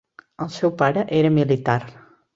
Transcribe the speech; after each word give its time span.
El 0.45 0.49
seu 0.55 0.73
pare 0.79 1.03
era 1.21 1.33
militar. 1.39 1.79